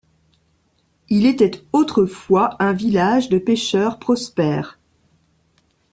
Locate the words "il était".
1.09-1.61